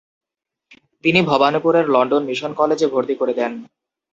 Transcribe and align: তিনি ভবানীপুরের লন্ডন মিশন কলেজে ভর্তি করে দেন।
তিনি 1.03 1.19
ভবানীপুরের 1.29 1.85
লন্ডন 1.89 2.23
মিশন 2.29 2.51
কলেজে 2.53 2.87
ভর্তি 2.93 3.15
করে 3.15 3.33
দেন। 3.33 3.51